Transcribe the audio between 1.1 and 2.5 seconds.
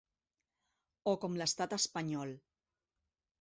O com l’estat espanyol.